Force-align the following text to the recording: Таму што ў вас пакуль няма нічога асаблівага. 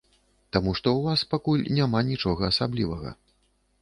Таму 0.55 0.71
што 0.79 0.93
ў 0.93 1.01
вас 1.11 1.25
пакуль 1.33 1.67
няма 1.81 2.01
нічога 2.11 2.41
асаблівага. 2.55 3.15